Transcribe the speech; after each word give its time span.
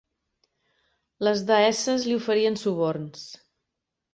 Les 1.27 1.43
deesses 1.51 2.07
li 2.09 2.17
ofereixen 2.23 2.59
suborns. 2.63 3.25